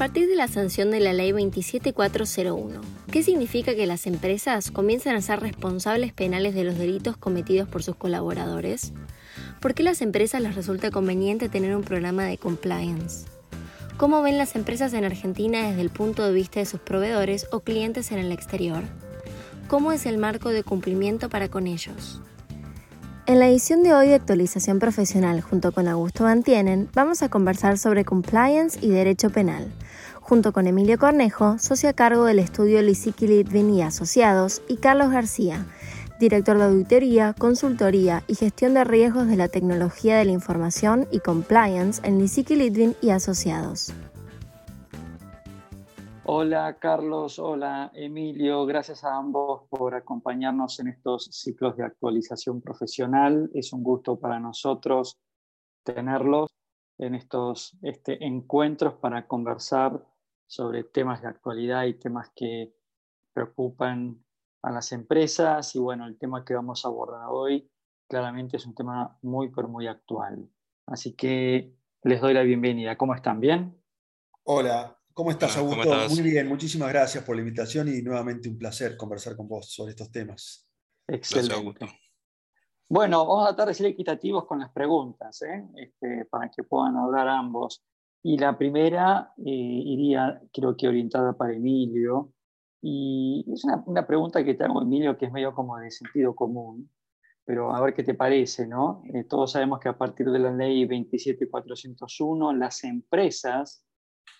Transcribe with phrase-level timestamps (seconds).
[0.00, 2.80] partir de la sanción de la Ley 27401,
[3.12, 7.82] ¿qué significa que las empresas comiencen a ser responsables penales de los delitos cometidos por
[7.82, 8.94] sus colaboradores?
[9.60, 13.26] ¿Por qué a las empresas les resulta conveniente tener un programa de compliance?
[13.98, 17.60] ¿Cómo ven las empresas en Argentina desde el punto de vista de sus proveedores o
[17.60, 18.84] clientes en el exterior?
[19.68, 22.22] ¿Cómo es el marco de cumplimiento para con ellos?
[23.26, 27.78] En la edición de hoy de Actualización Profesional junto con Augusto Bantienen vamos a conversar
[27.78, 29.70] sobre compliance y derecho penal,
[30.30, 35.10] junto con Emilio Cornejo, socio a cargo del estudio Lisiki Litvin y Asociados, y Carlos
[35.10, 35.66] García,
[36.20, 41.18] director de auditoría, consultoría y gestión de riesgos de la tecnología de la información y
[41.18, 43.92] compliance en Lisiki Litvin y Asociados.
[46.26, 53.50] Hola Carlos, hola Emilio, gracias a ambos por acompañarnos en estos ciclos de actualización profesional.
[53.52, 55.18] Es un gusto para nosotros
[55.82, 56.50] tenerlos
[56.98, 60.00] en estos este, encuentros para conversar
[60.50, 62.74] sobre temas de actualidad y temas que
[63.32, 64.20] preocupan
[64.62, 65.76] a las empresas.
[65.76, 67.70] Y bueno, el tema que vamos a abordar hoy
[68.08, 70.50] claramente es un tema muy, pero muy actual.
[70.86, 72.98] Así que les doy la bienvenida.
[72.98, 73.38] ¿Cómo están?
[73.38, 73.80] ¿Bien?
[74.42, 76.08] Hola, ¿cómo estás, Augusto?
[76.08, 79.90] Muy bien, muchísimas gracias por la invitación y nuevamente un placer conversar con vos sobre
[79.90, 80.68] estos temas.
[81.06, 81.54] Excelente.
[81.54, 81.86] Augusto.
[82.88, 85.64] Bueno, vamos a tratar de ser equitativos con las preguntas, ¿eh?
[85.76, 87.84] este, para que puedan hablar ambos.
[88.22, 92.32] Y la primera eh, iría, creo que orientada para Emilio,
[92.82, 96.90] y es una, pregunta que te hago, Emilio, que es medio como de sentido común,
[97.44, 99.02] pero a ver qué te parece, ¿no?
[99.12, 103.84] Eh, todos sabemos que a partir de la ley 27401 las empresas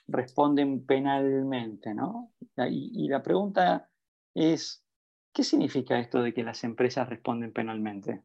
[0.06, 2.32] responden penalmente, ¿no?
[2.68, 3.90] Y la pregunta
[4.34, 4.84] es,
[5.32, 8.22] ¿qué significa esto de que las empresas responden penalmente?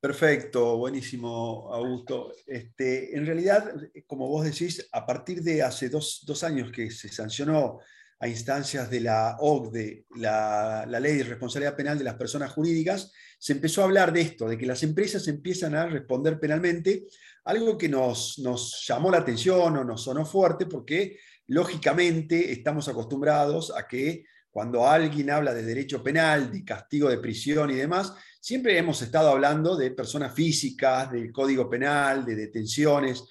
[0.00, 2.32] Perfecto, buenísimo, Augusto.
[2.46, 3.74] Este, en realidad,
[4.06, 7.80] como vos decís, a partir de hace dos, dos años que se sancionó
[8.20, 13.52] a instancias de la OCDE, la, ley de responsabilidad penal de las personas jurídicas, se
[13.52, 17.06] empezó a hablar de esto, de que las empresas empiezan a responder penalmente,
[17.44, 21.18] algo que nos, nos llamó la atención o nos sonó fuerte porque
[21.48, 24.24] lógicamente estamos acostumbrados a que
[24.58, 29.30] cuando alguien habla de derecho penal, de castigo de prisión y demás, siempre hemos estado
[29.30, 33.22] hablando de personas físicas, del código penal, de detenciones,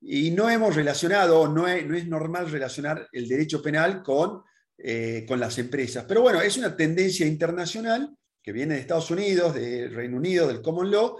[0.00, 4.44] y no hemos relacionado, no es, no es normal relacionar el derecho penal con,
[4.78, 6.04] eh, con las empresas.
[6.06, 10.62] Pero bueno, es una tendencia internacional que viene de Estados Unidos, del Reino Unido, del
[10.62, 11.16] Common Law,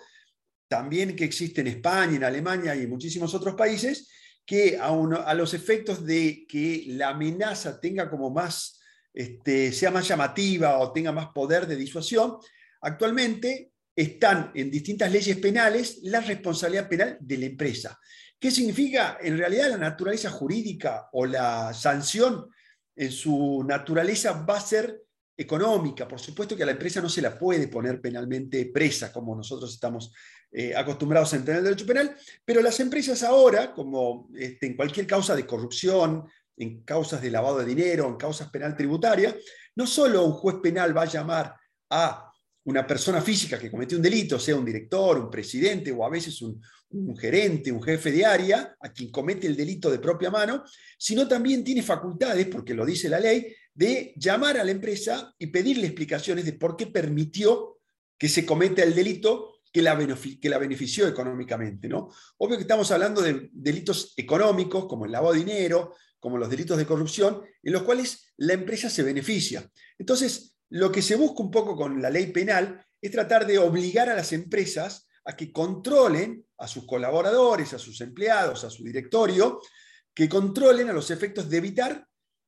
[0.69, 4.09] también que existe en España, en Alemania y en muchísimos otros países,
[4.47, 8.78] que a los efectos de que la amenaza tenga como más,
[9.19, 12.37] este, sea más llamativa o tenga más poder de disuasión,
[12.81, 17.99] actualmente están en distintas leyes penales la responsabilidad penal de la empresa.
[18.39, 19.19] ¿Qué significa?
[19.21, 22.47] En realidad la naturaleza jurídica o la sanción
[22.95, 25.03] en su naturaleza va a ser
[25.37, 26.07] económica.
[26.07, 29.75] Por supuesto que a la empresa no se la puede poner penalmente presa, como nosotros
[29.75, 30.13] estamos
[30.53, 35.09] eh, acostumbrados a entender el derecho penal, pero las empresas ahora, como este, en cualquier
[35.09, 36.25] causa de corrupción,
[36.59, 39.37] en causas de lavado de dinero, en causas penal tributaria,
[39.77, 41.55] no solo un juez penal va a llamar
[41.91, 42.29] a
[42.65, 46.43] una persona física que cometió un delito, sea un director, un presidente o a veces
[46.43, 46.61] un,
[47.17, 50.65] gerente, un jefe de área, a quien comete el delito de propia mano,
[50.99, 55.47] sino también tiene facultades, porque lo dice la ley, de llamar a la empresa y
[55.47, 57.79] pedirle explicaciones de por qué permitió
[58.19, 59.97] que se cometa el delito que la,
[60.41, 61.89] que la benefició económicamente.
[61.89, 62.09] ¿no?
[62.39, 66.77] Obvio que estamos hablando de delitos económicos, como el lavado de dinero, como los delitos
[66.77, 69.69] de corrupción, en los cuales la empresa se beneficia.
[69.99, 74.09] Entonces, lo que se busca un poco con la ley penal es tratar de obligar
[74.09, 79.61] a las empresas a que controlen a sus colaboradores, a sus empleados, a su directorio,
[80.15, 82.07] que controlen a los efectos de evitar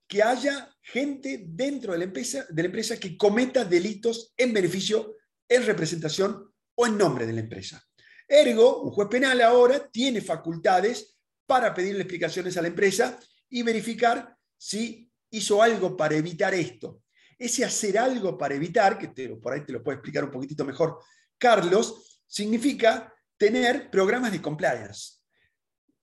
[0.09, 5.15] que haya gente dentro de la empresa, de la empresa que cometa delitos en beneficio,
[5.49, 7.81] en representación o en nombre de la empresa.
[8.27, 11.17] Ergo, un juez penal ahora tiene facultades
[11.47, 13.19] para pedirle explicaciones a la empresa
[13.51, 17.03] y verificar si hizo algo para evitar esto.
[17.39, 20.99] Ese hacer algo para evitar, que por ahí te lo puede explicar un poquitito mejor
[21.39, 25.19] Carlos, significa tener programas de compliance.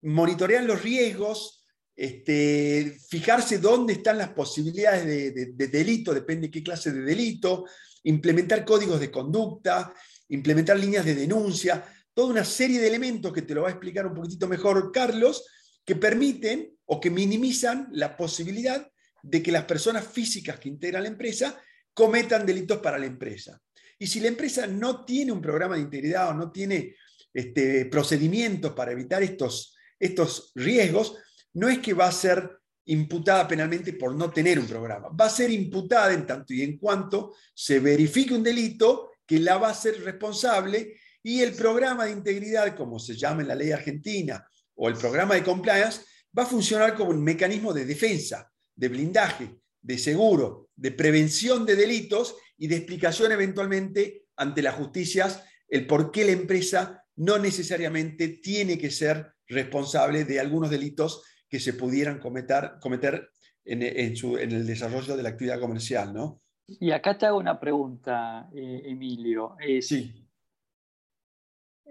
[0.01, 1.65] Monitorear los riesgos,
[1.95, 7.65] este, fijarse dónde están las posibilidades de, delito, depende de qué clase de delito,
[8.03, 9.93] implementar códigos de conducta,
[10.29, 11.83] implementar líneas de denuncia,
[12.13, 15.45] toda una serie de elementos que te lo va a explicar un poquitito mejor Carlos,
[15.87, 18.85] que permiten o que minimizan la posibilidad
[19.23, 21.57] de que las personas físicas que integran la empresa
[21.93, 23.57] cometan delitos para la empresa.
[23.97, 26.93] Y si la empresa no tiene un programa de integridad o no tiene
[27.33, 31.15] este, procedimientos para evitar estos, estos riesgos,
[31.53, 35.29] no es que va a ser imputada penalmente por no tener un programa, va a
[35.29, 39.73] ser imputada en tanto y en cuanto se verifique un delito que la va a
[39.73, 44.45] ser responsable y el programa de integridad, como se llama en la ley argentina,
[44.77, 46.01] o el programa de compliance,
[46.37, 51.75] va a funcionar como un mecanismo de defensa, de blindaje, de seguro, de prevención de
[51.75, 58.27] delitos y de explicación eventualmente ante las justicias el por qué la empresa no necesariamente
[58.29, 63.29] tiene que ser responsable de algunos delitos que se pudieran cometer, cometer
[63.65, 66.41] en, el desarrollo de la actividad comercial, ¿no?
[66.67, 69.55] Y acá te hago una pregunta, eh, Emilio.
[69.81, 70.26] sí.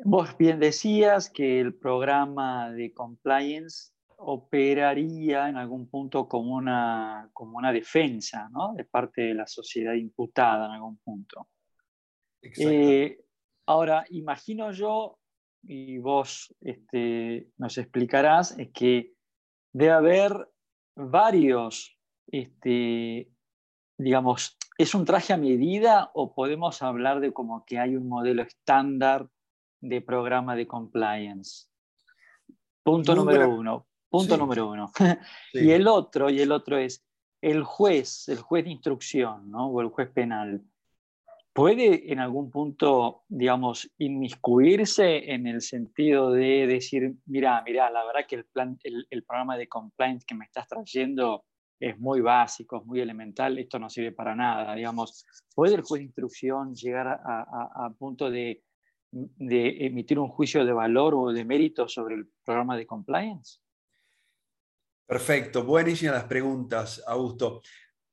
[0.05, 7.59] Vos bien decías que el programa de compliance operaría en algún punto como una, como
[7.59, 8.75] una defensa ¿no?
[8.75, 11.49] de parte de la sociedad imputada en algún punto.
[12.43, 13.19] Eh,
[13.67, 15.19] ahora, imagino yo,
[15.63, 19.13] y vos este, nos explicarás, es que
[19.73, 20.49] debe haber
[20.95, 21.99] varios,
[22.29, 23.31] este,
[23.99, 28.43] digamos, ¿es un traje a medida o podemos hablar de como que hay un modelo
[28.43, 29.29] estándar
[29.81, 31.67] de programa de compliance?
[32.82, 33.87] Punto número uno.
[34.08, 34.93] Punto número uno.
[35.52, 37.05] y el otro, y el otro es
[37.43, 39.67] el juez, el juez de instrucción, ¿no?
[39.69, 40.62] O el juez penal.
[41.52, 48.26] ¿Puede en algún punto, digamos, inmiscuirse en el sentido de decir, mira, mira, la verdad
[48.28, 51.44] que el, plan, el, programa de compliance que me estás trayendo
[51.81, 55.25] es muy básico, es muy elemental, esto no sirve para nada, digamos,
[55.55, 58.62] ¿puede el juez de instrucción llegar a, a, a punto de,
[59.37, 63.59] de, emitir un juicio de valor o de mérito sobre el programa de compliance?
[65.07, 67.63] Perfecto, buenísimas las preguntas, Augusto.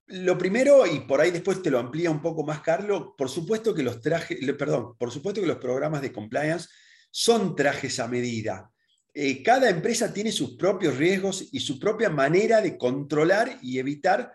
[0.07, 3.73] Lo primero, y por ahí después te lo amplía un poco más, Carlos, por supuesto
[3.73, 6.69] que los trajes, perdón, por supuesto que los programas de compliance
[7.09, 8.69] son trajes a medida.
[9.13, 14.33] Eh, cada empresa tiene sus propios riesgos y su propia manera de controlar y evitar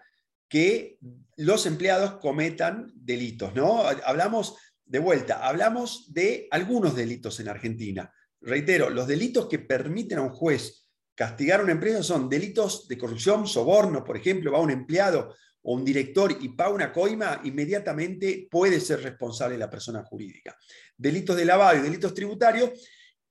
[0.49, 0.99] que
[1.37, 3.83] los empleados cometan delitos, ¿no?
[4.05, 4.57] Hablamos
[4.89, 8.13] de vuelta, hablamos de algunos delitos en Argentina.
[8.41, 12.97] Reitero, los delitos que permiten a un juez castigar a una empresa son delitos de
[12.97, 18.49] corrupción, soborno, por ejemplo, va un empleado o un director y paga una coima, inmediatamente
[18.51, 20.57] puede ser responsable la persona jurídica.
[20.97, 22.71] Delitos de lavado y delitos tributarios,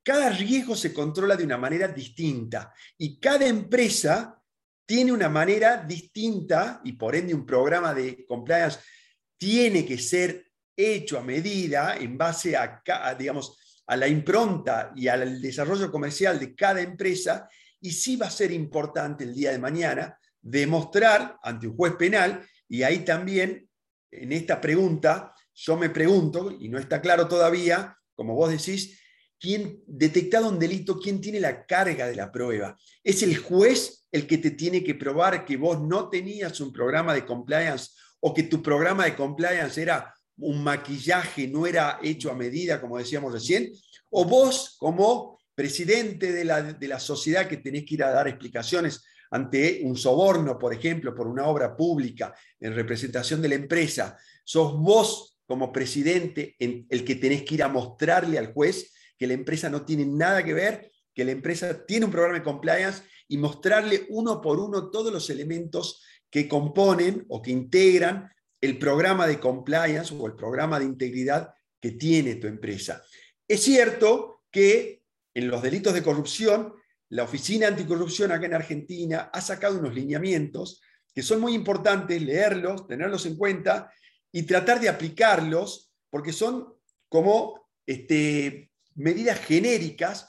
[0.04, 4.42] cada riesgo se controla de una manera distinta y cada empresa
[4.86, 8.80] tiene una manera distinta y por ende un programa de compliance
[9.38, 10.47] tiene que ser
[10.78, 12.82] hecho a medida en base a,
[13.18, 17.50] digamos, a la impronta y al desarrollo comercial de cada empresa
[17.82, 22.46] y sí va a ser importante el día de mañana demostrar ante un juez penal,
[22.70, 23.70] y ahí también,
[24.12, 29.00] en esta pregunta, yo me pregunto, y no está claro todavía, como vos decís,
[29.40, 32.78] quién detectado un delito, quién tiene la carga de la prueba.
[33.04, 37.14] ¿Es el juez el que te tiene que probar que vos no tenías un programa
[37.14, 42.36] de compliance o que tu programa de compliance era un maquillaje, no era hecho a
[42.36, 43.72] medida, como decíamos recién?
[44.10, 49.82] ¿O vos, como presidente de la, sociedad que tenés que ir a dar explicaciones ante
[49.84, 55.40] un soborno, por ejemplo, por una obra pública en representación de la empresa, sos vos
[55.46, 59.84] como presidente el que tenés que ir a mostrarle al juez que la empresa no
[59.84, 64.40] tiene nada que ver, que la empresa tiene un programa de compliance y mostrarle uno
[64.40, 68.30] por uno todos los elementos que componen o que integran
[68.62, 73.04] el programa de compliance o el programa de integridad que tiene tu empresa.
[73.48, 76.74] Es cierto que en los delitos de corrupción,
[77.10, 80.82] la Oficina Anticorrupción acá en Argentina ha sacado unos lineamientos
[81.14, 83.92] que son muy importantes leerlos, tenerlos en cuenta
[84.32, 86.74] y tratar de aplicarlos, porque son
[87.10, 90.28] como este, medidas genéricas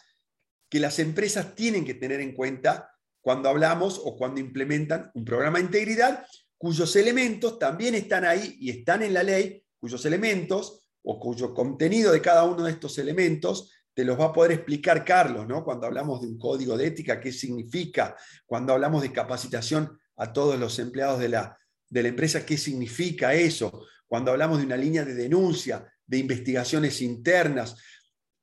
[0.71, 5.59] que las empresas tienen que tener en cuenta cuando hablamos o cuando implementan un programa
[5.59, 6.27] de integridad,
[6.59, 12.13] cuyos elementos también están ahí y están en la ley, cuyos elementos o cuyo contenido
[12.13, 15.65] de cada uno de estos elementos te los va a poder explicar Carlos, ¿no?
[15.65, 20.59] Cuando hablamos de un código de ética, qué significa, cuando hablamos de capacitación a todos
[20.59, 25.05] los empleados de la, de la empresa, qué significa eso, cuando hablamos de una línea
[25.05, 27.77] de denuncia, de investigaciones internas.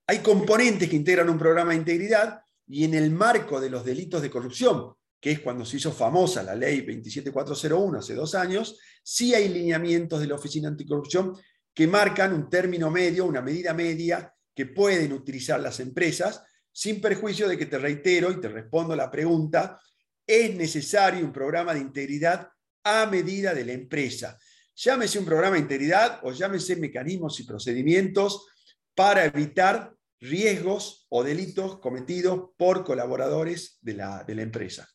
[0.07, 4.21] Hay componentes que integran un programa de integridad y en el marco de los delitos
[4.21, 4.93] de corrupción,
[5.25, 10.19] que es cuando se hizo famosa la ley 27401 hace dos años, sí hay lineamientos
[10.19, 11.35] de la Oficina Anticorrupción
[11.73, 17.47] que marcan un término medio, una medida media que pueden utilizar las empresas, sin perjuicio
[17.47, 19.79] de que te reitero y te respondo la pregunta,
[20.27, 22.47] es necesario un programa de integridad
[22.83, 24.37] a medida de la empresa.
[24.75, 28.45] Llámese un programa de integridad o llámese mecanismos y procedimientos
[28.93, 34.87] para evitar riesgos o delitos cometidos por colaboradores de la, de la empresa.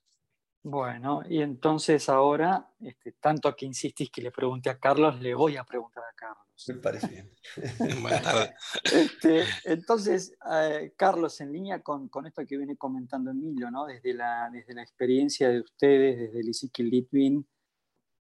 [0.62, 5.57] Bueno, y entonces ahora, este, tanto que insistís que le pregunte a Carlos, le voy
[5.57, 6.69] a preguntar a Carlos.
[6.69, 7.31] Me parece bien.
[8.02, 8.50] Buenas tardes.
[8.93, 13.87] Este, entonces, eh, Carlos, en línea con, esto que viene comentando Emilio, ¿no?
[13.87, 17.47] desde, la, desde la experiencia de ustedes, desde el ISIC Litvin,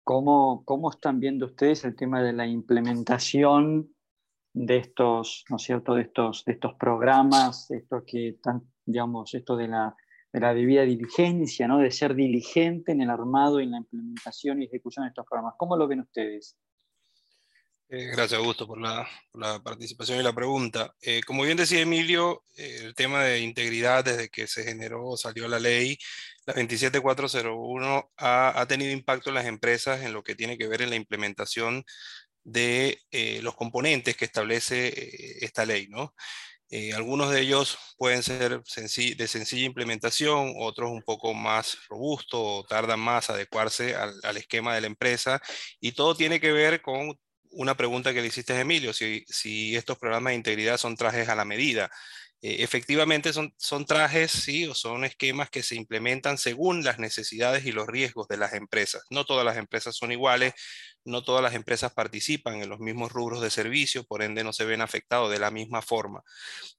[0.04, 3.92] ¿cómo, ¿cómo están viendo ustedes el tema de la implementación
[4.54, 9.56] de estos, ¿no es cierto?, de estos, de estos programas, esto que tan, digamos, esto
[9.56, 9.96] de la
[10.32, 11.80] de la debida diligencia, ¿no?
[11.80, 15.56] de ser diligente en el armado y en la implementación y ejecución de estos programas.
[15.58, 16.56] ¿Cómo lo ven ustedes?
[17.92, 19.08] Eh, gracias, Augusto, por la,
[19.64, 20.94] participación y la pregunta.
[21.02, 25.48] Eh, como bien decía Emilio, eh, el tema de integridad desde que se generó, salió
[25.48, 25.98] la ley,
[26.46, 30.84] la 27401, ha, ha tenido impacto en las empresas en lo que tiene que ver
[30.84, 31.84] en la implementación
[32.44, 33.00] de
[33.42, 36.14] los componentes que establece esta ley, ¿no?
[36.72, 42.64] Eh, algunos de ellos pueden ser de sencilla implementación, otros un poco más robustos o
[42.68, 45.42] tardan más adecuarse al, esquema de la empresa.
[45.80, 47.20] Y todo tiene que ver con
[47.52, 51.28] una pregunta que le hiciste a Emilio, si, si estos programas de integridad son trajes
[51.30, 51.90] a la medida.
[52.42, 57.66] Eh, efectivamente son, son trajes, sí, o son esquemas que se implementan según las necesidades
[57.66, 59.04] y los riesgos de las empresas.
[59.10, 60.54] No todas las empresas son iguales,
[61.06, 64.66] no todas las empresas participan en los mismos rubros de servicio, por ende no se
[64.66, 66.22] ven afectados de la misma forma.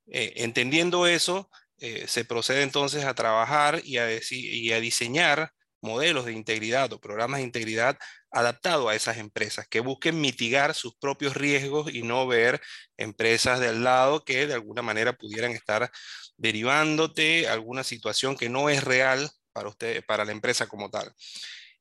[0.07, 6.27] Eh, entendiendo eso, eh, se procede entonces a trabajar y a, y a diseñar modelos
[6.27, 7.99] de integridad o programas de integridad
[8.31, 12.61] adaptados a esas empresas, que busquen mitigar sus propios riesgos y no ver
[12.97, 15.91] empresas del lado que de alguna manera pudieran estar
[16.37, 21.13] derivándote alguna situación que no es real para usted, para la empresa como tal.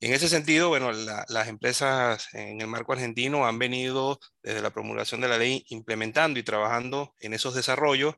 [0.01, 5.19] En ese sentido, bueno, las empresas en el marco argentino han venido desde la promulgación
[5.19, 8.15] de la ley implementando y trabajando en esos desarrollos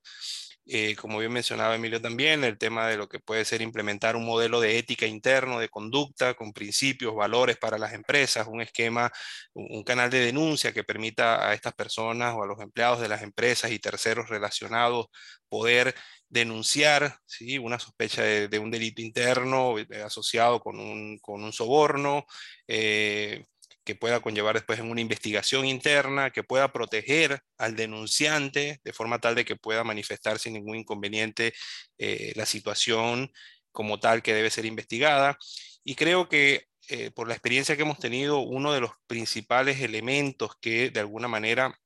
[0.74, 4.26] eh, como bien mencionaba Emilio también, el tema de lo que puede ser implementar un
[4.26, 9.12] modelo de ética interno, de conducta, con principios, valores para las empresas, un esquema,
[9.54, 13.22] un canal de denuncia que permita a estas personas o a los empleados de las
[13.22, 15.08] empresas y terceros relacionados
[15.50, 15.94] poder
[16.30, 17.58] denunciar ¿sí?
[17.58, 22.26] una sospecha de, un delito interno eh, asociado con un, con un soborno,
[22.68, 23.46] eh,
[23.92, 29.20] que pueda conllevar después en una investigación interna, que pueda proteger al denunciante de forma
[29.20, 31.54] tal de que pueda manifestar sin ningún inconveniente
[31.98, 33.34] eh, la situación
[33.74, 35.38] como tal que debe ser investigada.
[35.84, 40.52] Y creo que eh, por la experiencia que hemos tenido, uno de los principales elementos
[40.62, 41.78] que de alguna manera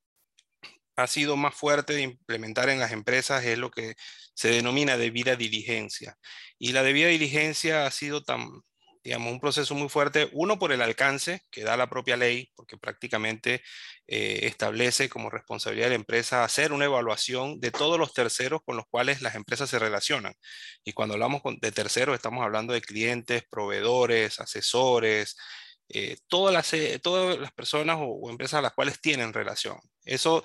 [0.96, 3.96] ha sido más fuerte de implementar en las empresas es lo que
[4.36, 6.18] se denomina debida diligencia.
[6.60, 8.48] Y la debida diligencia ha sido tan,
[9.06, 12.76] digamos, un proceso muy fuerte, uno por el alcance que da la propia ley, porque
[12.76, 13.62] prácticamente
[14.08, 18.78] eh, establece como responsabilidad de la empresa hacer una evaluación de todos los terceros con
[18.78, 20.34] los cuales las empresas se relacionan.
[20.84, 25.38] Y cuando hablamos de terceros, estamos hablando de clientes, proveedores, asesores,
[25.90, 29.78] eh, todas, las, eh, todas las personas o, o empresas a las cuales tienen relación.
[30.04, 30.44] Eso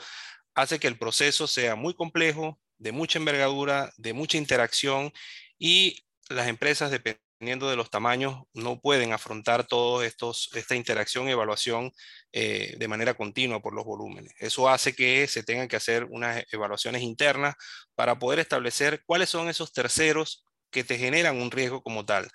[0.55, 5.13] hace que el proceso sea muy complejo, de mucha envergadura, de mucha interacción
[5.59, 11.31] y las empresas, dependiendo dependiendo de los tamaños, no pueden afrontar toda esta interacción y
[11.31, 11.91] evaluación
[12.33, 14.35] eh, de manera continua por los volúmenes.
[14.39, 17.55] Eso hace que se tengan que hacer unas evaluaciones internas
[17.95, 22.29] para poder establecer cuáles son esos terceros que te generan un riesgo como tal.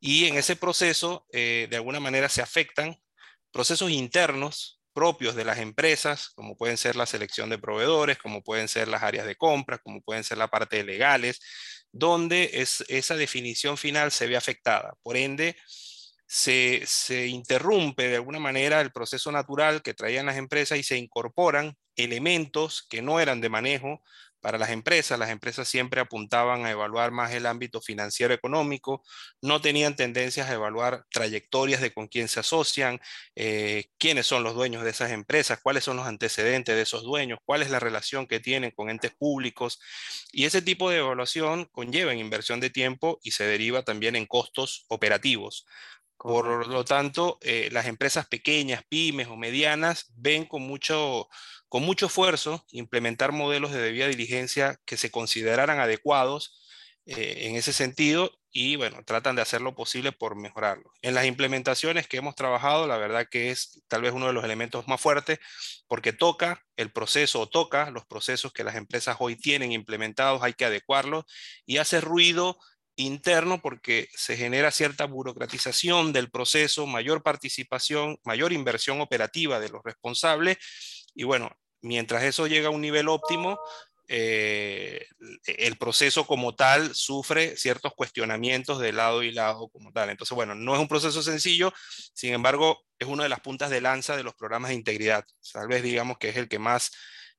[0.00, 2.96] Y en ese proceso, eh, de alguna manera, se afectan
[3.52, 8.66] procesos internos propios de las empresas, como pueden ser la selección de proveedores, como pueden
[8.66, 11.40] ser las áreas de compra, como pueden ser la parte de legales,
[11.92, 14.94] donde es, esa definición final se ve afectada.
[15.02, 15.56] Por ende,
[16.26, 20.96] se, se, interrumpe de alguna manera el proceso natural que traían las empresas y se
[20.96, 24.02] incorporan elementos que no eran de manejo
[24.40, 25.18] para las empresas.
[25.18, 29.02] Las empresas siempre apuntaban a evaluar más el ámbito financiero económico,
[29.42, 33.00] no tenían tendencias a evaluar trayectorias de con quién se asocian,
[33.34, 37.38] eh, quiénes son los dueños de esas empresas, cuáles son los antecedentes de esos dueños,
[37.44, 39.80] cuál es la relación que tienen con entes públicos.
[40.32, 44.26] Y ese tipo de evaluación conlleva en inversión de tiempo y se deriva también en
[44.26, 45.66] costos operativos.
[46.22, 51.30] Por lo tanto, eh, las empresas pequeñas, pymes o medianas ven con mucho,
[51.70, 56.60] con mucho esfuerzo implementar modelos de debida diligencia que se consideraran adecuados
[57.06, 60.90] eh, en ese sentido y bueno, tratan de hacer lo posible por mejorarlo.
[61.00, 64.42] En las implementaciones que hemos trabajado, la verdad que es tal vez uno de los
[64.42, 65.38] elementos más fuertes
[65.86, 70.54] porque toca el proceso o toca los procesos que las empresas hoy tienen implementados, hay
[70.54, 71.24] que adecuarlos
[71.66, 72.58] y hace ruido
[72.96, 79.84] interno porque se genera cierta burocratización del proceso, mayor participación, mayor inversión operativa de los
[79.84, 80.58] responsables
[81.14, 81.50] y bueno,
[81.82, 83.58] mientras eso llega a un nivel óptimo,
[84.12, 85.06] eh,
[85.44, 90.10] el proceso como tal sufre ciertos cuestionamientos de lado y lado como tal.
[90.10, 91.72] Entonces, bueno, no es un proceso sencillo,
[92.12, 95.24] sin embargo, es una de las puntas de lanza de los programas de integridad.
[95.52, 96.90] Tal vez digamos que es el que más,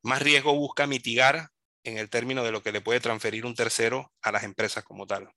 [0.01, 1.49] más riesgo busca mitigar
[1.83, 5.05] en el término de lo que le puede transferir un tercero a las empresas como
[5.05, 5.29] tal.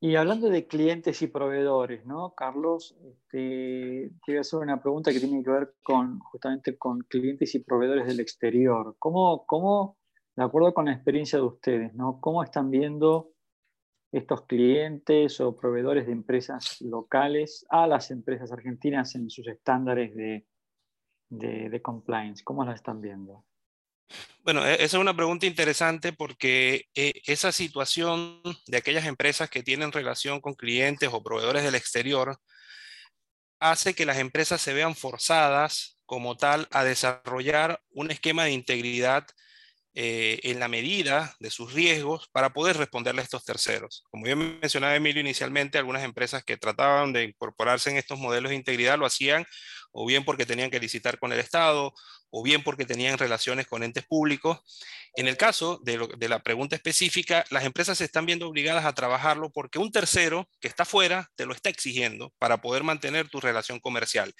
[0.00, 2.96] Y hablando de clientes y proveedores, ¿no, Carlos?
[3.04, 7.52] Este, te voy a hacer una pregunta que tiene que ver con justamente con clientes
[7.56, 8.94] y proveedores del exterior.
[9.00, 9.98] ¿Cómo, cómo
[10.36, 12.20] de acuerdo con la experiencia de ustedes, ¿no?
[12.20, 13.32] ¿Cómo están viendo
[14.12, 20.46] estos clientes o proveedores de empresas locales a las empresas argentinas en sus estándares de,
[21.28, 22.44] de compliance?
[22.44, 23.44] ¿Cómo las están viendo?
[24.42, 29.62] Bueno, e-, esa es una pregunta interesante porque eh, esa situación de aquellas empresas que
[29.62, 32.38] tienen relación con clientes o proveedores del exterior
[33.60, 39.26] hace que las empresas se vean forzadas como tal a desarrollar un esquema de integridad
[39.94, 44.04] eh, en la medida de sus riesgos para poder responderle a estos terceros.
[44.10, 48.56] Como ya mencionaba Emilio inicialmente, algunas empresas que trataban de incorporarse en estos modelos de
[48.56, 49.44] integridad lo hacían
[49.90, 51.92] o bien porque tenían que licitar con el Estado,
[52.30, 54.60] o bien porque tenían relaciones con entes públicos.
[55.14, 59.50] En el caso de, la pregunta específica, las empresas se están viendo obligadas a trabajarlo
[59.50, 63.80] porque un tercero que está fuera te lo está exigiendo para poder mantener tu relación
[63.80, 64.32] comercial.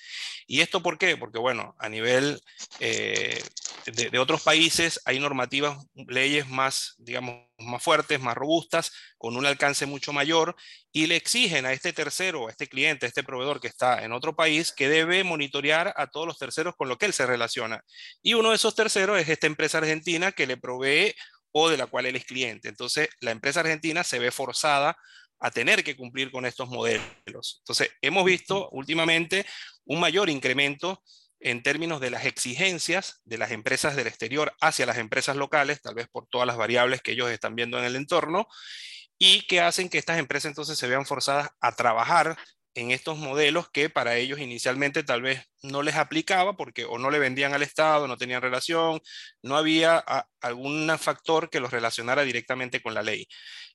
[0.47, 1.17] ¿Y esto por qué?
[1.17, 2.41] Porque, bueno, a nivel
[2.81, 3.43] eh,
[3.87, 9.47] de, de, otros países hay normativas, leyes más, digamos, más fuertes, más robustas, con un
[9.47, 10.55] alcance mucho mayor,
[10.93, 14.13] y le exigen a este tercero, a este cliente, a este proveedor que está en
[14.13, 17.78] otro país, que debe monitorear a todos los terceros con lo que él se relaciona.
[18.23, 21.15] Y uno de esos terceros es esta empresa argentina que le provee
[21.53, 22.69] o de la cual él es cliente.
[22.69, 24.97] Entonces, la empresa argentina se ve forzada
[25.41, 27.61] a tener que cumplir con estos modelos.
[27.61, 29.47] Entonces, hemos visto últimamente
[29.85, 31.03] un mayor incremento
[31.41, 35.95] en términos de las exigencias de las empresas del exterior hacia las empresas locales, tal
[35.95, 38.49] vez por todas las variables que ellos están viendo en el entorno,
[39.19, 42.37] y que hacen que estas empresas entonces se vean forzadas a trabajar
[42.79, 47.11] en estos modelos que para ellos inicialmente tal vez no les aplicaba porque o no
[47.11, 49.01] le vendían al Estado, no tenían relación,
[49.43, 49.99] no había
[50.41, 53.27] algún factor que los relacionara directamente con la ley.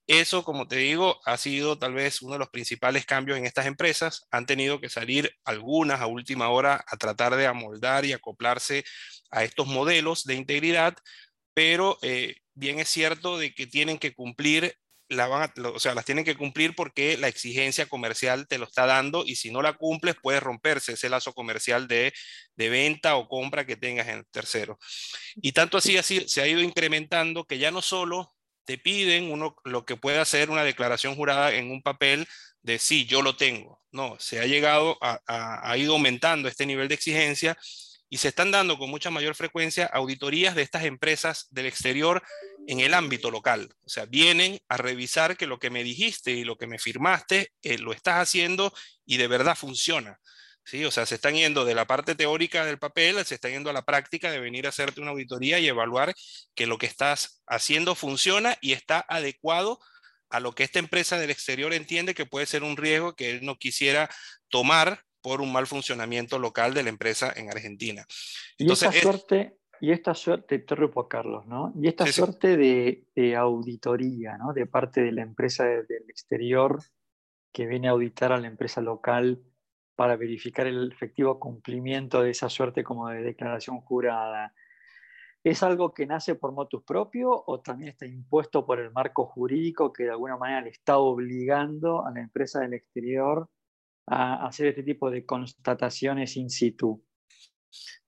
[0.06, 3.66] Eso, como te digo, ha sido tal vez uno de los principales cambios en estas
[3.66, 4.26] empresas.
[4.30, 8.84] Han tenido que salir algunas a última hora a tratar de amoldar y acoplarse
[9.30, 10.96] a estos modelos de integridad,
[11.54, 14.76] pero eh, bien es cierto de que tienen que cumplir
[15.14, 18.86] la van o sea, las tienen que cumplir porque la exigencia comercial te lo está
[18.86, 22.12] dando y si no la cumples puede romperse ese lazo comercial de,
[22.56, 24.78] de venta o compra que tengas en el tercero.
[25.36, 29.56] Y tanto así, así se ha ido incrementando que ya no solo te piden uno
[29.64, 32.26] lo que puede hacer una declaración jurada en un papel
[32.62, 33.82] de sí, yo lo tengo.
[33.92, 37.56] No, se ha llegado a, ha ido aumentando este nivel de exigencia
[38.08, 42.22] y se están dando con mucha mayor frecuencia auditorías de estas empresas del exterior
[42.66, 43.74] en el ámbito local.
[43.84, 47.52] O sea, vienen a revisar que lo que me dijiste y lo que me firmaste
[47.62, 48.72] eh, lo estás haciendo
[49.04, 50.20] y de verdad funciona.
[50.64, 50.84] ¿sí?
[50.84, 53.74] O sea, se están yendo de la parte teórica del papel, se están yendo a
[53.74, 56.14] la práctica de venir a hacerte una auditoría y evaluar
[56.54, 59.78] que lo que estás haciendo funciona y está adecuado
[60.30, 63.44] a lo que esta empresa del exterior entiende que puede ser un riesgo que él
[63.44, 64.10] no quisiera
[64.48, 68.04] tomar por un mal funcionamiento local de la empresa en Argentina.
[68.58, 70.76] Entonces, y esta suerte, y esta suerte, te
[71.08, 71.72] Carlos, ¿no?
[71.76, 74.52] Y esta suerte De, auditoría, ¿no?
[74.52, 76.80] De parte de la empresa del exterior
[77.52, 79.42] que viene a auditar a la empresa local
[79.94, 84.54] para verificar el efectivo cumplimiento de esa suerte como de declaración jurada.
[85.44, 89.92] ¿Es algo que nace por motus propio o también está impuesto por el marco jurídico
[89.92, 93.48] que de alguna manera le está obligando a la empresa del exterior
[94.06, 97.02] a hacer este tipo de constataciones in situ.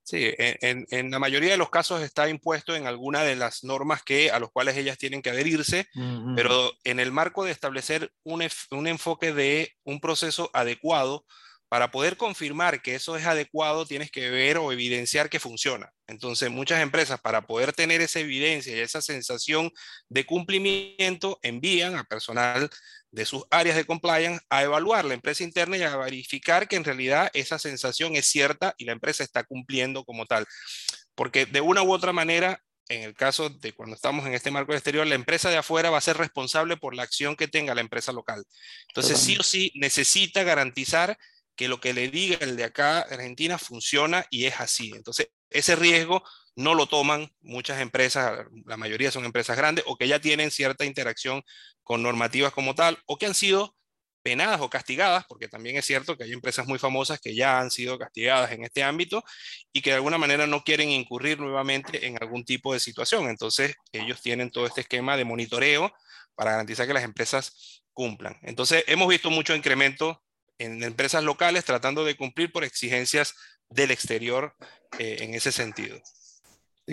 [0.07, 4.31] Sí, en, la mayoría de los casos está impuesto en alguna de las normas que,
[4.31, 5.88] a los cuales ellas tienen que adherirse,
[6.37, 11.27] pero en el marco de establecer un, un, enfoque de un proceso adecuado,
[11.69, 15.92] para poder confirmar que eso es adecuado, tienes que ver o evidenciar que funciona.
[16.07, 19.73] Entonces, muchas empresas, para poder tener esa evidencia y esa sensación
[20.09, 22.71] de cumplimiento, envían a personal
[23.16, 26.85] de sus áreas de compliance a evaluar la empresa interna y a verificar que en
[26.85, 30.46] realidad esa sensación es cierta y la empresa está cumpliendo como tal.
[31.14, 34.74] Porque de una u otra manera, en el caso de cuando estamos en este marco
[34.74, 37.81] exterior, la empresa de afuera va a ser responsable por la acción que tenga la
[37.81, 38.44] empresa local.
[38.88, 41.16] Entonces, sí o sí necesita garantizar
[41.57, 44.92] que lo que le diga el de acá, Argentina, funciona y es así.
[44.94, 46.22] Entonces, ese riesgo
[46.57, 50.85] no lo toman muchas empresas, la mayoría son empresas grandes o que ya tienen cierta
[50.85, 51.42] interacción
[51.83, 53.77] con normativas como tal o que han sido
[54.27, 57.71] penadas o castigadas, porque también es cierto que hay empresas muy famosas que ya han
[57.71, 59.23] sido castigadas en este ámbito
[59.73, 63.29] y que de alguna manera no quieren incurrir nuevamente en algún tipo de situación.
[63.29, 65.92] Entonces, ellos tienen todo este esquema de monitoreo
[66.35, 68.37] para garantizar que las empresas cumplan.
[68.42, 70.21] Entonces, hemos visto mucho incremento
[70.59, 73.35] en empresas locales tratando de cumplir por exigencias
[73.69, 74.57] del exterior
[74.99, 76.03] eh, en ese sentido.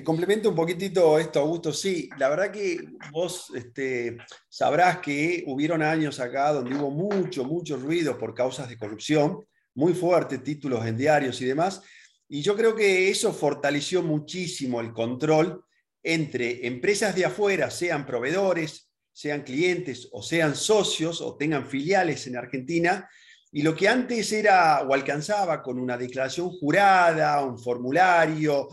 [0.01, 1.71] Complemento un poquitito esto, Augusto.
[1.71, 2.79] Sí, la verdad que
[3.12, 4.17] vos este,
[4.49, 9.93] sabrás que hubieron años acá donde hubo mucho, mucho ruido por causas de corrupción, muy
[9.93, 11.84] fuerte, títulos en diarios y demás.
[12.27, 15.63] Y yo creo que eso fortaleció muchísimo el control
[16.01, 22.36] entre empresas de afuera, sean proveedores, sean clientes o sean socios o tengan filiales en
[22.36, 23.08] Argentina,
[23.51, 28.67] y lo que antes era o alcanzaba con una declaración jurada, un formulario,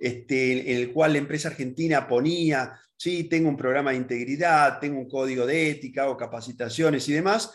[0.00, 4.98] este, en el cual la empresa argentina ponía, sí, tengo un programa de integridad, tengo
[4.98, 7.52] un código de ética o capacitaciones y demás,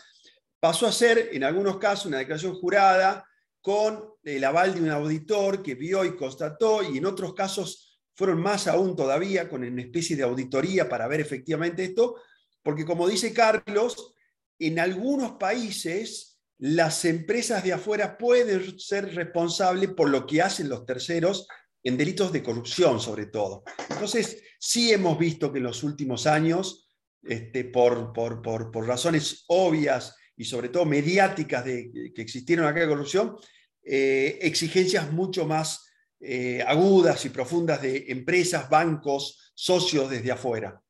[0.58, 3.26] pasó a ser en algunos casos una declaración jurada
[3.60, 8.40] con el aval de un auditor que vio y constató, y en otros casos fueron
[8.40, 12.16] más aún todavía con una especie de auditoría para ver efectivamente esto,
[12.62, 14.14] porque como dice Carlos,
[14.58, 20.84] en algunos países las empresas de afuera pueden ser responsables por lo que hacen los
[20.84, 21.48] terceros
[21.82, 23.64] en delitos de corrupción, sobre todo.
[23.88, 26.88] Entonces, sí hemos visto que en los últimos años,
[27.22, 33.36] este, por, por, razones obvias y sobre todo mediáticas de, que existieron acá de corrupción,
[33.82, 35.90] eh, exigencias mucho más
[36.20, 40.80] eh, agudas y profundas de empresas, bancos, socios desde afuera.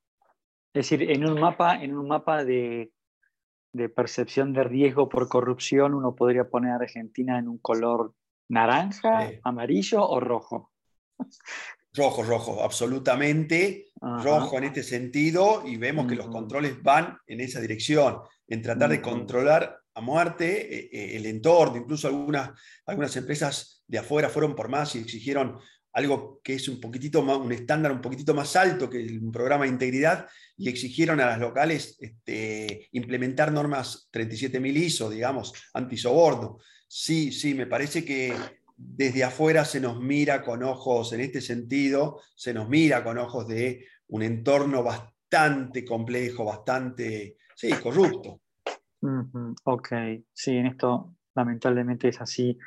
[0.73, 2.93] Es decir, en un mapa, en un mapa de
[3.73, 8.15] de percepción de riesgo por corrupción, uno podría poner a Argentina en un color
[8.49, 10.70] naranja, amarillo o rojo.
[11.93, 17.61] Rojo, rojo, absolutamente rojo en este sentido y vemos que los controles van en esa
[17.61, 22.53] dirección, en tratar de controlar a muerte eh, eh, el entorno, incluso algunas,
[22.87, 25.59] algunas empresas de afuera fueron por más y exigieron
[25.93, 29.65] algo que es un poquitito más, un estándar un poquitito más alto que el programa
[29.65, 36.59] de integridad, y exigieron a las locales este, implementar normas 37.000 ISO, digamos, antisoborno.
[36.87, 38.35] Sí, sí, me parece que
[38.83, 43.47] desde afuera se nos mira con ojos, en este sentido, se nos mira con ojos
[43.47, 47.37] de un entorno bastante complejo, bastante,
[47.83, 48.41] corrupto.
[49.65, 49.89] Ok,
[50.33, 52.59] sí, en esto lamentablemente es así.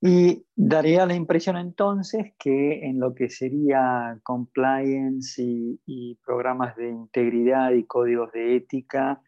[0.00, 7.70] Y daría la impresión entonces que en lo que sería compliance y, programas de integridad
[7.70, 9.22] y códigos de ética,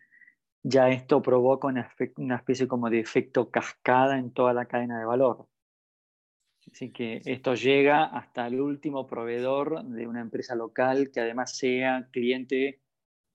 [0.63, 1.91] ya esto provoca una,
[2.37, 5.47] especie como de efecto cascada en toda la cadena de valor.
[6.73, 12.09] Así que esto llega hasta el último proveedor de una empresa local que además sea
[12.13, 12.81] cliente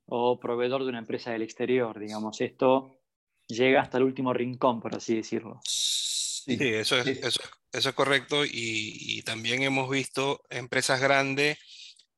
[0.06, 2.00] o proveedor de una empresa del exterior.
[2.00, 3.00] Digamos, esto
[3.48, 5.60] llega hasta el último rincón, por así decirlo.
[5.64, 7.42] Sí, eso, es, Eso,
[7.72, 11.58] eso, es correcto y, también hemos visto empresas grandes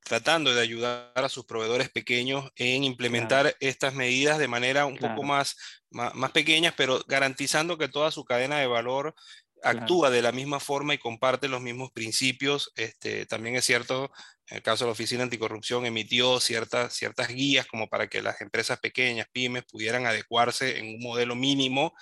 [0.04, 5.24] tratando de ayudar a sus proveedores pequeños en implementar estas medidas de manera un poco
[5.24, 5.58] más,
[5.90, 9.16] más, más, pequeñas, pero garantizando que toda su cadena de valor
[9.64, 12.72] actúa de la misma forma y comparte los mismos principios.
[12.76, 14.12] Este, también es cierto,
[14.48, 18.42] en el caso de la Oficina Anticorrupción, emitió ciertas, ciertas guías como para que las
[18.42, 21.94] empresas pequeñas, pymes, pudieran adecuarse en un modelo mínimo,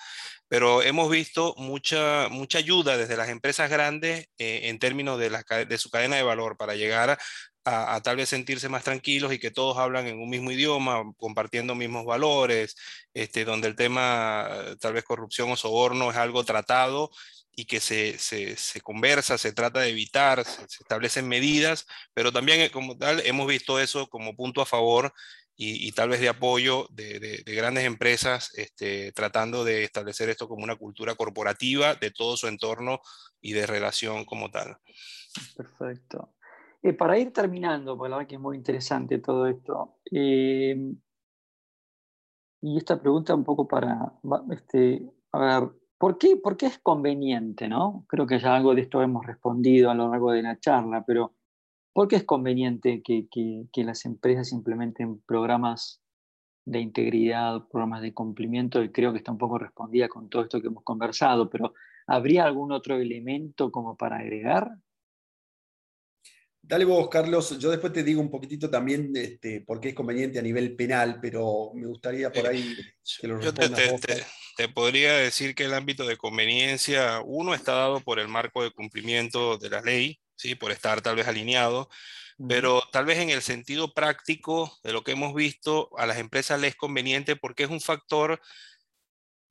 [0.50, 5.44] pero hemos visto mucha, mucha ayuda desde las empresas grandes eh, en términos de, la,
[5.44, 7.18] de su cadena de valor para llegar
[7.66, 11.76] a, tal vez sentirse más tranquilos y que todos hablan en un mismo idioma, compartiendo
[11.76, 12.76] mismos valores,
[13.13, 14.50] este, donde el tema
[14.82, 17.10] tal vez corrupción o soborno es algo tratado
[17.56, 22.72] y que se, se, conversa, se trata de evitar, se, establecen medidas, pero también eh,
[22.72, 25.13] como tal hemos visto eso como punto a favor
[25.56, 30.48] y, y tal vez de apoyo de, de, grandes empresas este, tratando de establecer esto
[30.48, 33.02] como una cultura corporativa de todo su entorno
[33.39, 34.78] y de relación como tal.
[35.56, 36.34] Perfecto.
[36.82, 40.76] Eh, para ir terminando, porque la verdad que es muy interesante todo esto, eh,
[42.62, 44.13] y esta pregunta un poco para,
[44.52, 47.67] este, a ver, ¿Por qué, es conveniente?
[47.67, 48.06] ¿no?
[48.08, 51.34] Creo que ya algo de esto hemos respondido a lo largo de la charla, pero
[51.93, 56.01] ¿por qué es conveniente que, las empresas implementen programas
[56.65, 58.84] de integridad, programas de cumplimiento?
[58.84, 61.73] Y creo que está un poco respondida con todo esto que hemos conversado, pero
[62.08, 64.71] ¿habría algún otro elemento como para agregar?
[66.65, 67.60] Dale vos, Carlos.
[67.60, 71.19] Yo después te digo un poquitito también este, por qué es conveniente a nivel penal,
[71.21, 72.73] pero me gustaría por ahí
[73.19, 74.01] que lo respondas vos.
[74.01, 74.13] Te
[74.74, 79.58] podría decir que el ámbito de conveniencia, uno, está dado por el marco de cumplimiento
[79.58, 80.56] de la ley, ¿sí?
[80.56, 81.89] por estar tal vez alineado,
[82.48, 86.60] pero tal vez en el sentido práctico de lo que hemos visto, a las empresas
[86.60, 88.42] les es conveniente porque es un factor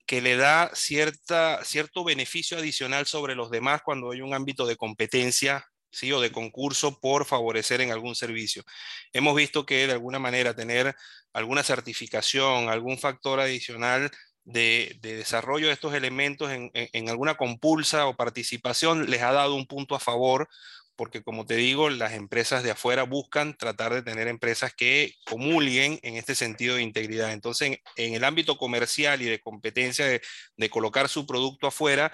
[0.06, 4.76] que le da cierta, cierto beneficio adicional sobre los demás cuando hay un ámbito de
[4.76, 6.12] competencia ¿sí?
[6.12, 8.64] o de concurso por favorecer en algún servicio.
[9.12, 10.94] Hemos visto que de alguna manera tener
[11.32, 14.10] alguna certificación, algún factor adicional
[14.44, 19.94] de, desarrollo de estos elementos en, alguna compulsa o participación les ha dado un punto
[19.94, 20.48] a favor
[20.96, 25.98] porque como te digo, las empresas de afuera buscan tratar de tener empresas que comulguen
[26.02, 27.32] en este sentido de integridad.
[27.32, 32.12] Entonces, en, el ámbito comercial y de competencia de, colocar su producto afuera,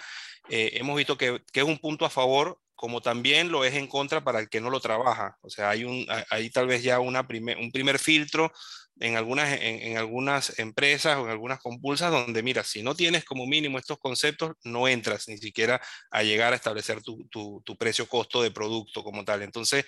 [0.48, 3.88] eh, hemos visto que, que, es un punto a favor como también lo es en
[3.88, 5.36] contra para el que no lo trabaja.
[5.42, 8.52] O sea, hay, un, hay tal vez ya una un primer filtro
[9.00, 13.48] en algunas, en, algunas empresas o en algunas compulsas donde, mira, si no tienes como
[13.48, 15.80] mínimo estos conceptos, no entras ni siquiera
[16.12, 19.42] a llegar a establecer tu, tu, tu precio-costo de producto como tal.
[19.42, 19.84] Entonces,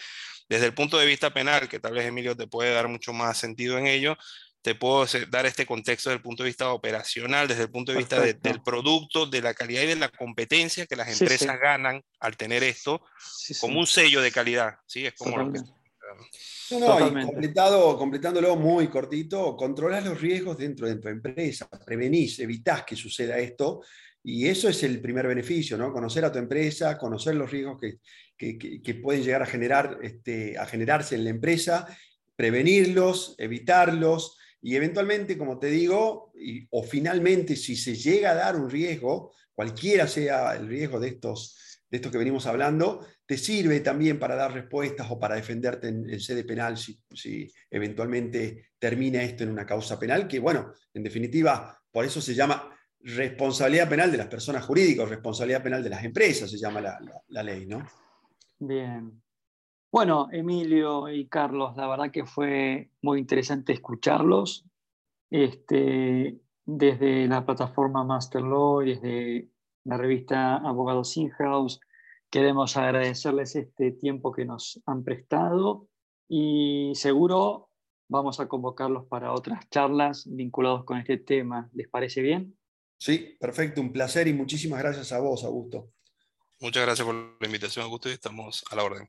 [0.49, 3.39] desde el punto de vista penal, que tal vez Emilio te puede dar mucho más
[3.39, 4.17] sentido en ello,
[4.63, 7.99] te puedo dar este contexto desde el punto de vista operacional, desde el punto de
[7.99, 12.37] vista del producto, de la calidad y de la competencia que las empresas ganan al
[12.37, 13.03] tener esto
[13.61, 14.75] como un sello de calidad.
[14.87, 15.07] ¿sí?
[15.07, 15.61] Es como lo que...
[16.73, 22.85] No, y completado, completándolo muy cortito, controlas los riesgos dentro de tu empresa, prevenís, evitás
[22.85, 23.83] que suceda esto,
[24.23, 25.93] y eso es el primer beneficio, ¿no?
[25.93, 27.99] Conocer a tu empresa, conocer los riesgos que,
[28.37, 31.87] que, que pueden llegar a, generar, este, a generarse en la empresa,
[32.37, 36.33] prevenirlos, evitarlos, y eventualmente, como te digo,
[36.71, 41.81] o finalmente si se llega a dar un riesgo, cualquiera sea el riesgo de estos,
[41.89, 46.21] de estos que venimos hablando, te sirve también para dar respuestas o para defenderte en,
[46.21, 51.79] sede penal si, si, eventualmente termina esto en una causa penal, que bueno, en definitiva,
[51.91, 56.51] por eso se llama responsabilidad penal de las personas jurídicas, responsabilidad penal de las empresas,
[56.51, 57.87] se llama la, la ley, ¿no?
[58.59, 59.23] Bien,
[59.93, 64.65] bueno, Emilio y Carlos, la verdad que fue muy interesante escucharlos.
[65.31, 69.49] Este, desde la plataforma Master Law y desde
[69.85, 71.81] la revista Abogados In-House,
[72.31, 75.89] queremos agradecerles este tiempo que nos han prestado
[76.29, 77.71] y seguro
[78.09, 81.69] vamos a convocarlos para otras charlas vinculadas con este tema.
[81.73, 82.57] ¿Les parece bien?
[82.99, 85.91] Sí, perfecto, un placer y muchísimas gracias a vos, Augusto.
[86.61, 89.09] Muchas gracias por la invitación, Augusto, y estamos a la orden.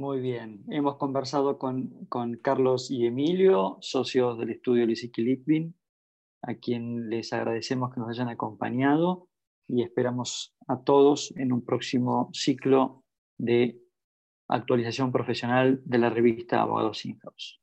[0.00, 2.08] Muy bien, hemos conversado con,
[2.40, 5.74] Carlos y Emilio, socios del estudio Lisiki Litvin,
[6.40, 9.28] a quien les agradecemos que nos hayan acompañado
[9.68, 13.04] y esperamos a todos en un próximo ciclo
[13.36, 13.78] de
[14.48, 17.59] actualización profesional de la revista Abogados In-House.